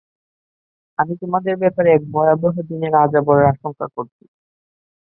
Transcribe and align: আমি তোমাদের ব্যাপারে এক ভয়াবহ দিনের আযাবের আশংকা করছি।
আমি 0.99 1.13
তোমাদের 1.21 1.55
ব্যাপারে 1.61 1.89
এক 1.91 2.03
ভয়াবহ 2.13 2.55
দিনের 2.69 2.93
আযাবের 3.03 3.39
আশংকা 3.51 3.85
করছি। 3.95 4.23